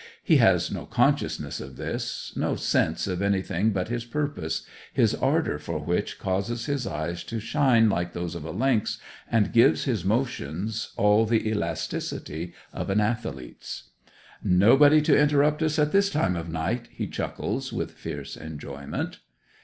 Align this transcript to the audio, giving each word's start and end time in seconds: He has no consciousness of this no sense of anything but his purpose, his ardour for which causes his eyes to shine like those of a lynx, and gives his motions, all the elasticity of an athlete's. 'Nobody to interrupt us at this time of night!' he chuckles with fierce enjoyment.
He 0.23 0.37
has 0.37 0.71
no 0.71 0.87
consciousness 0.87 1.61
of 1.61 1.75
this 1.75 2.33
no 2.35 2.55
sense 2.55 3.05
of 3.05 3.21
anything 3.21 3.69
but 3.69 3.89
his 3.89 4.03
purpose, 4.03 4.65
his 4.91 5.13
ardour 5.13 5.59
for 5.59 5.77
which 5.77 6.17
causes 6.17 6.65
his 6.65 6.87
eyes 6.87 7.23
to 7.25 7.39
shine 7.39 7.87
like 7.87 8.13
those 8.13 8.33
of 8.33 8.43
a 8.43 8.49
lynx, 8.49 8.97
and 9.31 9.53
gives 9.53 9.83
his 9.83 10.03
motions, 10.03 10.91
all 10.97 11.27
the 11.27 11.47
elasticity 11.47 12.51
of 12.73 12.89
an 12.89 12.99
athlete's. 12.99 13.91
'Nobody 14.43 15.03
to 15.03 15.15
interrupt 15.15 15.61
us 15.61 15.77
at 15.77 15.91
this 15.91 16.09
time 16.09 16.35
of 16.35 16.49
night!' 16.49 16.87
he 16.89 17.05
chuckles 17.05 17.71
with 17.71 17.91
fierce 17.91 18.35
enjoyment. 18.35 19.19